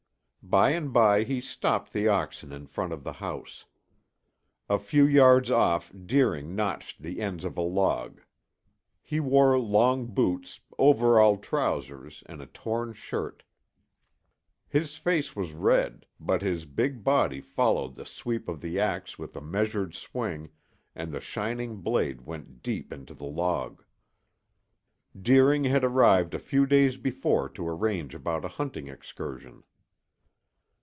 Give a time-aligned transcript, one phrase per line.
[0.43, 3.65] By and by he stopped the oxen in front of the house.
[4.67, 8.19] A few yards off Deering notched the end of a log.
[9.03, 13.43] He wore long boots, overall trousers and a torn shirt.
[14.67, 19.35] His face was red, but his big body followed the sweep of the ax with
[19.37, 20.49] a measured swing
[20.95, 23.83] and the shining blade went deep into the log.
[25.17, 29.63] Deering had arrived a few days before to arrange about a hunting excursion.